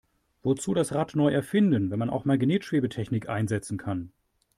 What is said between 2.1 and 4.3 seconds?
Magnetschwebetechnik einsetzen kann?